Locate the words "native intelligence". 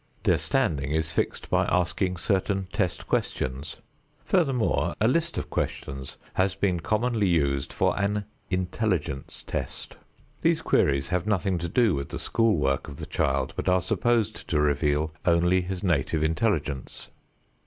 15.83-17.09